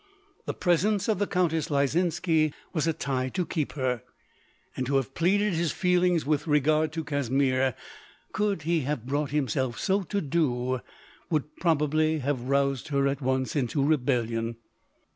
[0.47, 4.01] The presence of the Countess Lyzinski was a tie to keep her;
[4.75, 7.75] and to have pleaded his feelings with regard to Casimir,
[8.31, 10.79] could he have brought himself so to do,
[11.29, 14.55] would probably have roused her at once into rebellion.